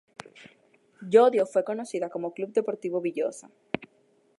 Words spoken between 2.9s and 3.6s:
Villosa.